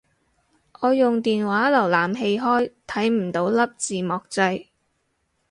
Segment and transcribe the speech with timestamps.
[0.79, 4.65] 我用電話瀏覽器開睇唔到粒字幕掣